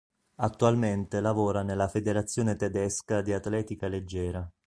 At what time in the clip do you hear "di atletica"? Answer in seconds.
3.21-3.87